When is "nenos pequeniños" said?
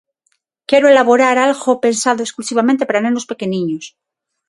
3.05-3.85